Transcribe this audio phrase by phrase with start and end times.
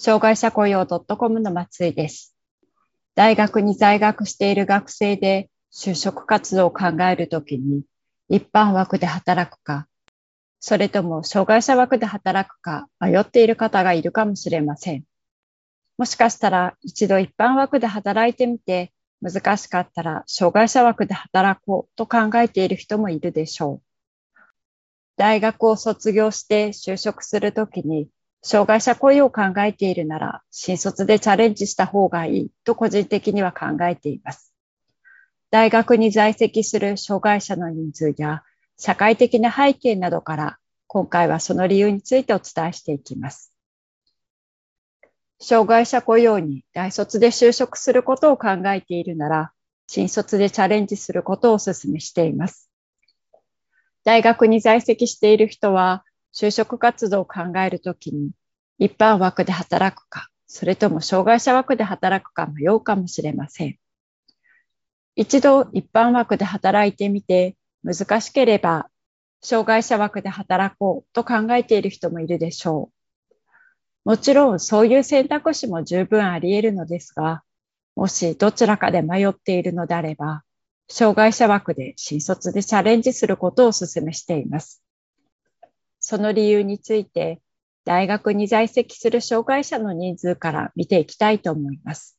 [0.00, 2.36] 障害者雇用 .com の松井です。
[3.16, 7.82] 大学に在学している学生で就職活動を考えるときに
[8.28, 9.88] 一般枠で働くか、
[10.60, 15.02] それとも障害者枠で働くか迷っている方がいるかもしれません。
[15.98, 24.38] もしかしたら一度一般枠で働いてみて難しかったら障害者枠で働こうと考えている人もいるでしょう。
[25.16, 28.06] 大学を卒業して就職するときに
[28.42, 34.52] 障害者雇用を考えているなら、新卒でチャレンジした方がいいと個人的には考えています。
[35.50, 38.42] 大学に在籍する障害者の人数や
[38.76, 43.52] 社会的な背景などから、今回はその理由についてお伝えしていきます。
[45.40, 49.52] 障害者雇用に大卒で就職することを考えているなら、
[49.86, 52.70] 新卒でチャレンジすることをお勧めしています。
[54.04, 58.30] 大学に在籍している人は、就職活動を考えるときに、
[58.78, 63.76] 一般枠で働くか、それとも障害者枠で働くか迷うかもしれません。
[65.16, 68.88] 一度一般枠で働いてみて、難しければ、
[69.40, 74.08] 障害者枠で働こうと考えている人もいるでしょう。
[74.08, 77.42] もちろんそういう選択肢も十分あり得るのですが、
[77.94, 80.44] もしどちらかで迷っているのであれば、
[80.88, 84.82] 障害者枠で新卒でチャレンジすることをお勧めしています。
[86.08, 87.42] その理由について、
[87.84, 92.18] 大学に在籍する障害者の人数から見ていきたいと思います。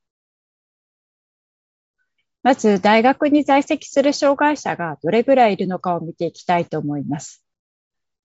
[2.43, 7.43] まず、大学に在籍する障害者がどれぐらいいるのかを見ていきたいと思います。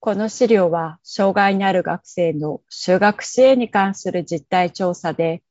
[0.01, 5.43] この資料は、障害のある学生の就学支援に関する実態調査で、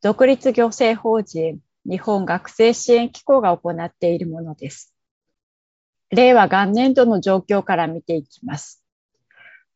[0.00, 4.94] 独立行政法人日本学生支援機構が行っているものです。
[6.08, 8.82] 令和元年度の状況から見ていきます。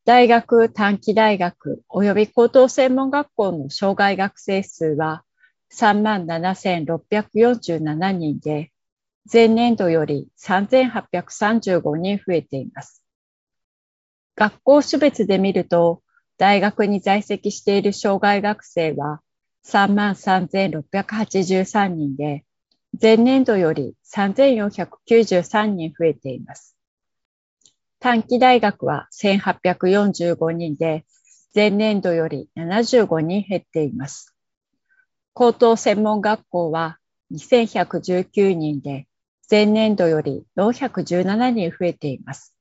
[0.05, 5.23] 大学、短期大学及び高等専門学校の障害学生数は
[5.73, 8.73] 37,647人で、
[9.33, 13.01] 前年度より3,835人増えています。
[14.35, 16.03] 学校種別で見ると、
[16.37, 19.21] 大学に在籍している障害学生は
[19.67, 22.45] 33,683人で、
[23.01, 26.77] 前年度より3,493人増えています。
[28.03, 31.05] 短期大学は1845人で、
[31.55, 34.35] 前年度より75人減っています。
[35.35, 36.99] 高等専門学校は
[37.33, 39.07] 2119人で、
[39.49, 42.57] 前年度より417人増えています。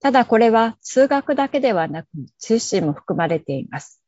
[0.00, 2.08] ただこれは通学だけではなく
[2.38, 4.02] 通信も含まれています。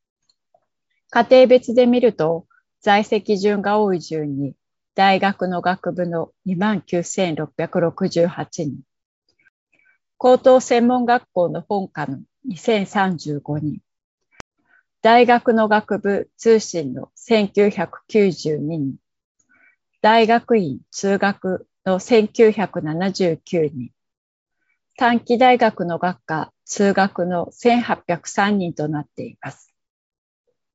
[1.10, 2.48] 家庭別で見ると、
[2.80, 4.56] 在籍順が多い順に、
[4.96, 8.80] 大学の学部の29,668人、
[10.18, 13.80] 高等専門学校の本科の2035人、
[15.02, 18.94] 大学の学部通信の1992人、
[20.00, 23.90] 大学院通学の1979人、
[24.96, 29.74] 短期大学の学科通学の1803人となっています。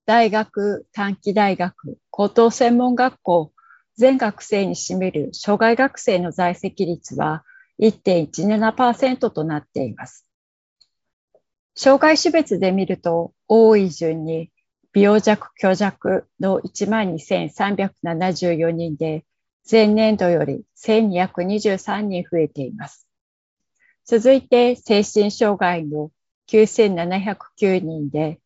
[0.05, 3.51] 大学、短期大学、高等専門学校、
[3.97, 7.43] 全学生に占める障害学生の在籍率は
[7.81, 10.25] 1.17%となっています。
[11.75, 14.51] 障害種別で見ると、多い順に、
[14.93, 19.25] 病弱虚弱の12,374人で、
[19.69, 23.07] 前年度より1223人増えています。
[24.05, 26.11] 続いて、精神障害の
[26.49, 28.39] 9709人で、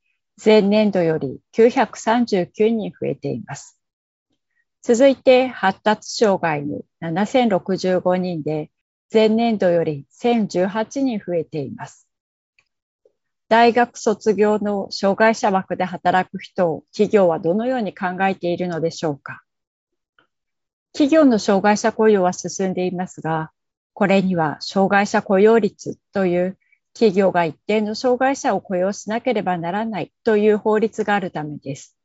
[0.44, 3.80] 前年度より939人増えています。
[4.82, 8.70] 続いて、発達障害の7065人で、
[9.14, 12.08] 前年度より1018人増えています。
[13.48, 19.44] 大学卒業の障害者枠で働く人を企業はどのように考えているのでしょうか
[20.94, 23.52] 企業の障害者雇用は進んでいますが、
[23.94, 26.58] これには障害者雇用率という
[26.94, 31.96] 企業が一定の障害者を雇用しなければならないという法律があるためです。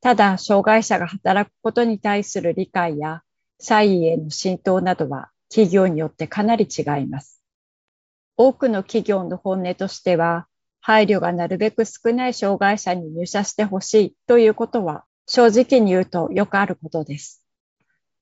[0.00, 3.22] ただ、障害者が働くことに対する理解や
[3.58, 7.42] 社員への浸透などは企業によってかなり違います。
[8.36, 10.46] 多くの企業の本音としては、
[10.80, 17.44] 配慮がなるべく少ない障害者に入社してほしいということは正直に言うとよくあることです。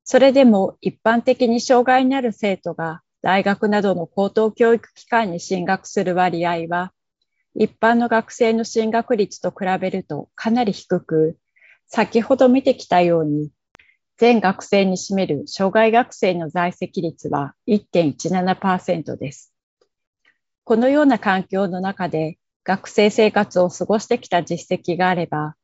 [0.02, 6.92] それでも一般的に障害にある生徒が大学などの高等教育機関に進学する割合は、
[7.54, 11.38] 一般の学生の進学率と比べるとかなり低く、
[11.86, 13.50] 先ほど見てきたように、
[14.16, 19.52] 全学生に占める障害学生の在籍率は1.17%です。
[20.62, 25.56] このような環境の中で学生生活を過ごしてきた実績があれば、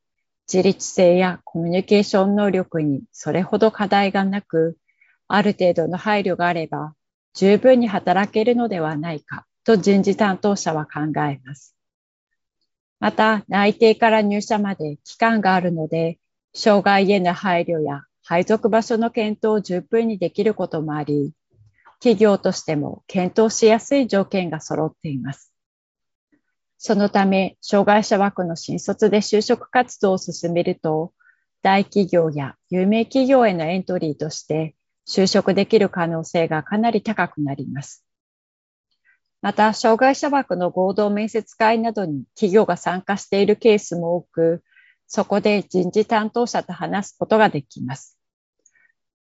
[0.51, 4.77] 自立性やコミュニケーション能力にそれほど課題がなく、
[5.27, 6.93] ある程度の配慮があれば、
[7.33, 11.75] 十分に働けるのではないかと人事担当者は考えます。
[12.99, 16.19] また、内定から入社まで期間があるので、
[16.53, 21.33] 障害への配慮や配属場所の検討を十分にできることもあり、
[21.99, 25.53] 企業としても検討しやすい条件が揃っています。
[26.77, 31.11] そのため、障害者枠の新卒で就職活動を進めると、
[31.61, 34.75] 大企業や有名企業へのエントリーとして
[35.05, 38.05] 就職できる可能性がかなり高くなります。
[39.41, 44.63] また、障害者枠の合同面接会などに企業が参加しているケースも多く、
[45.05, 48.17] そこで人事担当者と話すことができます。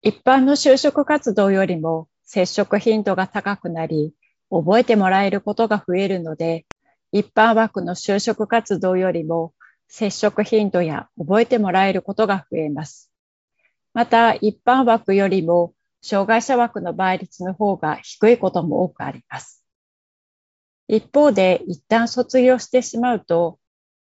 [0.07, 4.13] 一般の就職活動よりも接触頻度が高くなり、
[4.49, 6.65] 覚えてもらえることが増えるので、
[7.11, 9.53] 一般枠の就職活動よりも
[9.89, 13.11] 接触頻度や覚えてもらえることが増えます。
[13.93, 19.65] また、一般枠よりも障害者枠の倍率の方が低いことも多くあります。
[20.87, 23.59] 一方で、一旦卒業してしまうと、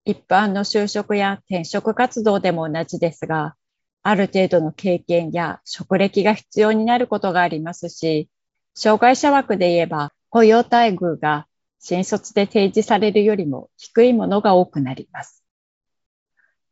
[0.05, 3.55] 一般の就職や転職活動でも同じですが、
[4.03, 8.29] ある程度の経験や職歴が必要になることがありますし、
[8.75, 11.47] 障害者枠で言えば雇用待遇が
[11.79, 15.45] 新卒で提示されるよりも低いものが多くなります。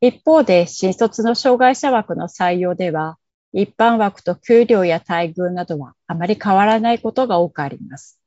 [0.00, 3.19] 一方で、新卒の障害者枠の採用では、
[3.53, 8.19] 一般枠と給料や待遇などはあまり変わらないことが多くあります。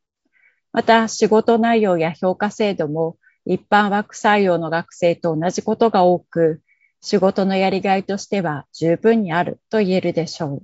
[0.71, 6.61] また、仕事内容や評価制度も一般枠採用の学生と同じことが多く、
[7.05, 10.61] 仕事のやりがいとしては十分にあると言えるでしょ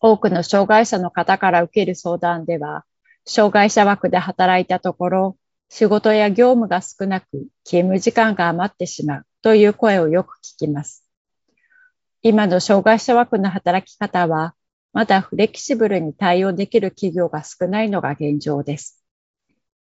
[0.00, 2.86] 多くの障害者の方から受ける相談では、
[3.26, 5.36] 障害者枠で働いたところ、
[5.68, 7.26] 仕事や業務が少なく
[7.62, 11.04] 勤務時間が余ってしまうという声をよく聞きます。
[12.22, 14.54] 今の障害者枠の働き方は、
[14.94, 19.04] まだフレキシブルに対応できる企業が少ないのが現状です。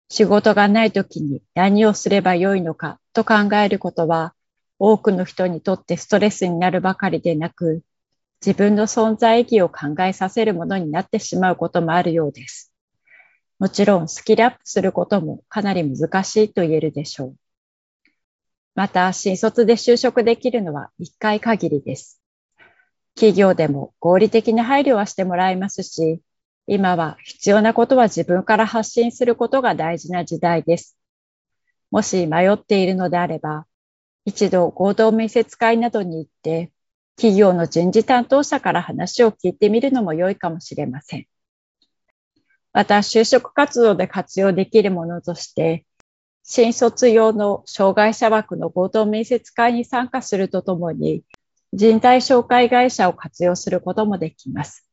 [0.08, 4.32] 仕事がない時に何をすればよいのかと考えることは、
[4.82, 7.82] 多くの人にとってストレスになるばかりでなく、
[8.44, 12.72] 自分の存在意義を考えさせるものになってしまうこともあるようです。
[13.58, 17.36] もちろんスキルアップすることもかなり難しいと言えるでしょう。
[18.74, 22.18] また、新卒で就職できるのは1回限りです。
[23.16, 26.22] 企業でも合理的な配慮はしてもらえますし、
[26.66, 30.96] 今は必要なことは自分から発信することが大事な時代です。
[31.90, 33.66] もし迷っているのであれば、
[34.24, 36.72] 一度合同面接会などに行って、
[37.16, 41.26] 企業の人事担当者から話を聞いてみるのも良いかもしれません。
[42.72, 45.84] また、就職活動で活用できるものとして、
[46.42, 51.22] 新卒用の障害者枠の合同面接会に参加するとともに、
[51.72, 54.86] 人材紹介会社を活用することもできます。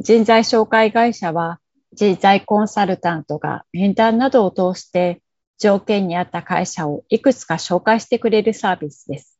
[0.00, 1.60] 人材紹介会社は、
[1.92, 5.22] 人材コンサルタントが面談などを通して
[5.58, 9.38] 条件に合った会社をいくつか紹介してくれるサービスです。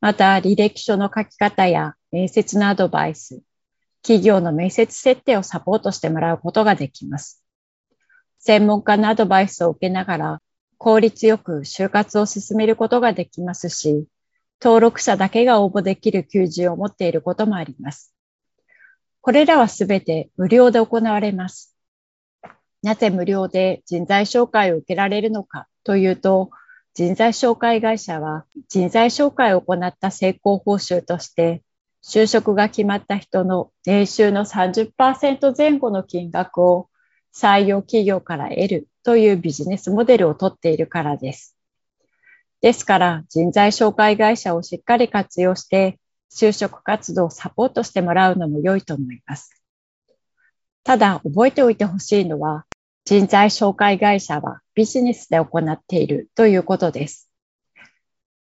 [0.00, 3.42] また、履歴書の書き方や面接のアドバイス、
[4.02, 7.44] 企業の面接設定をサポートしてもらうことができます。
[8.38, 10.42] 専門家のアドバイスを受けながら
[10.78, 14.06] 効率よく就活を進めることができますし、
[14.62, 18.14] 登録者だけが応募できる求人を持っていることもあります。
[19.20, 21.76] これらはすべて無料で行われます。
[22.82, 26.50] なぜ無料で人材紹介を受けられるのかというと、
[26.94, 31.62] 人材紹介会社は人材紹介を行った成功報酬として
[32.04, 36.88] 就職が決まった人の年収の30%前後の金額を
[37.32, 41.56] 採用企業から得るというビジネスモデルをとっているからです。
[42.60, 46.00] ですから人材紹介会社をしっかり活用して
[46.32, 49.62] 就職活動をサポートしてもらうのも良いと思います。
[50.82, 52.64] ただ覚えておいてほしいのは
[53.08, 57.30] 人材紹介会社はビジネスで行っているということです。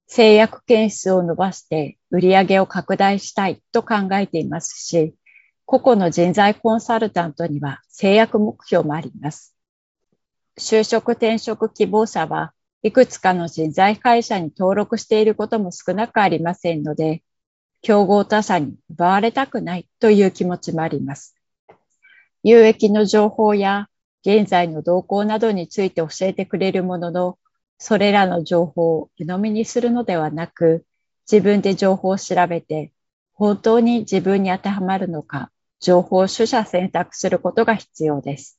[0.08, 5.14] 制約件数を伸ばして売り上げを拡大したいと考えていますし、
[5.66, 9.54] 個々の人材コンサルタントには制約目標もあります。
[10.58, 17.22] 就職転職希望者はいくつかの人材会社に登録していることも少なくありませんので、
[17.82, 21.36] 競合他社に奪われたくないという気持ちもあります。
[22.42, 23.86] 有益の情報や
[24.26, 27.38] 現在の動向などについて教えてくれるものの、
[27.78, 30.84] それらの情報を鵜呑みにするのではなく、
[31.30, 32.92] 自分で情報を調べて、
[33.34, 38.58] 本当に自分に当てはまるのか、情報を取捨選択することが必要です。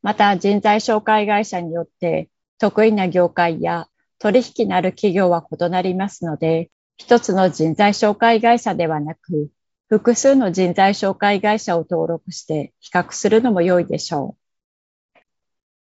[0.00, 3.86] また、人材紹介会社によって得意な業界や
[4.18, 9.50] 取引のある企業は異なりますので、一つの人材紹介会社ではなく、
[9.90, 14.39] 複数の人材紹介会社を登録して比較するのも良いでしょう。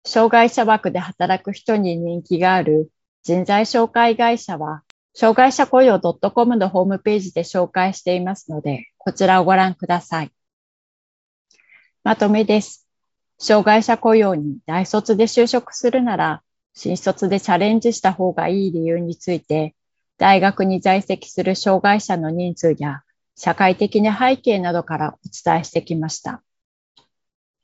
[0.06, 2.92] 障害者枠で働く人に人気がある
[3.25, 4.84] 人材紹介会社は、
[5.14, 10.30] 障害者雇用 .com のホームページで紹介していますので、こちらをご覧ください。
[12.04, 12.86] まとめです。
[13.38, 19.75] 障害者雇用に大卒で就職するなら、新卒でチャレンジした方がいい理由について、
[20.18, 23.02] 大学に在籍する障害者の人数や
[23.34, 25.18] 社会的な背景などからお
[25.50, 26.44] 伝えしてきました。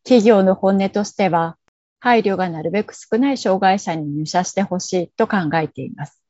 [0.02, 1.56] 企業の本音としては、
[2.02, 6.20] 配慮がなるべく少ない障害者に入社してほしいと考えています。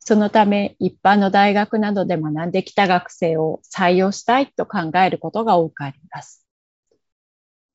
[0.00, 6.46] そのため、一般の大学などで学んできた学生を採用したいと考えることが多くあります。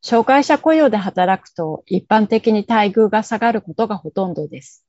[0.03, 4.85] 障害者雇用で働くと一般的に待遇が下がることがほとんどです。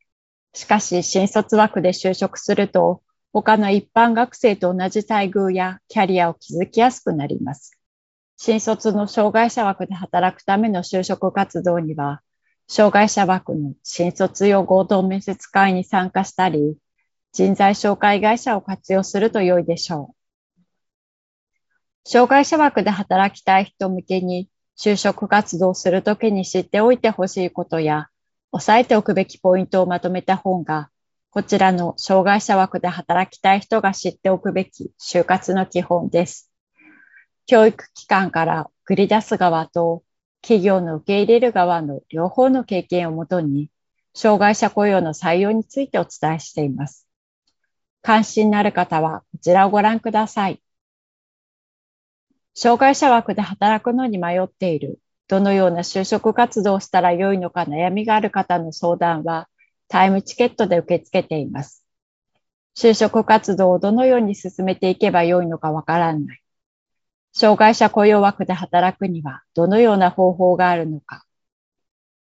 [0.52, 7.77] しかし、新卒枠で就職すると、他の一般学生と同じ待遇やキャリアを築きやすくなります。
[8.40, 12.22] 新卒の障害者枠で働くための就職活動には、
[12.68, 16.76] 障害者枠の新卒用合同面接会に参加したり、
[17.32, 20.62] 人材紹介会社を活用すると良いでしょう。
[22.04, 28.06] 障害者枠で働きたい人向けに就職活動するときに知っておいてほしいことや、
[28.52, 30.90] 押さえておくべきポイントをまとめた本が、
[31.30, 36.47] こちらの障害者枠で働きたい人が知っておくべき就活の基本です。
[37.48, 40.04] 教育機関から繰り出す側と
[40.42, 43.70] 企業の受け入れる側の両方の経験をもとに、
[44.12, 47.08] 障害者雇用の採用についてお伝えしています。
[48.02, 50.62] 関心のある方はこちらをご覧ください。
[52.54, 59.48] 障害者枠で働くのに迷っている、どのような就職活動をしたらよいのか悩みがある方の相談は、
[59.88, 61.82] タイムチケットで受け付けています。
[62.76, 66.42] 就職活動をどのように進めていけばよいのかわからない。
[67.38, 71.24] 障害者雇用枠で働くにはどのような方法があるのか。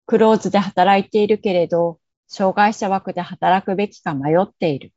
[0.05, 4.93] クローズで働いているけれど、障害者枠で働くべきか迷っている。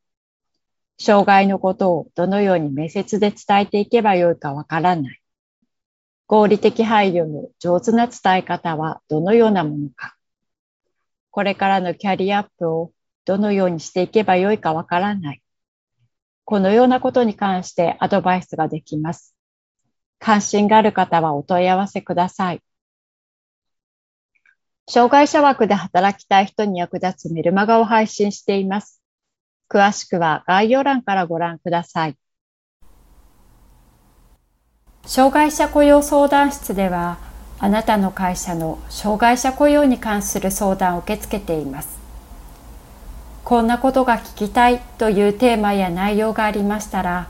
[0.98, 5.22] 障害のことをどのように面接で伝えていけばよいかわからない。
[6.26, 10.16] 合理的配慮の上手な伝え方はどのようなものか。
[11.30, 12.92] これからのキャリアアップを
[13.24, 15.42] どのようにしていけばよいかわからない。
[16.44, 19.34] このようなことに関してアドバイスができます。
[20.20, 22.62] 関心がある方はお問い合わせください。
[24.88, 29.02] 障害者枠で働きたい人に役立つメルマガを配信しています。
[29.68, 32.16] 詳しくは概要欄からご覧ください。
[35.06, 37.18] 障害者雇用相談室では
[37.58, 41.98] あなたの会社の障害者雇用に関する相談を受け付けています
[43.44, 47.28] こんなことが聞きたいというテーマや内容がありましたら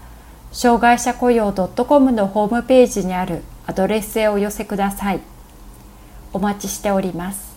[0.52, 5.20] 障害者雇用 .com のホームページにあるアドレスへお寄せください。
[6.32, 7.49] お待ちしております。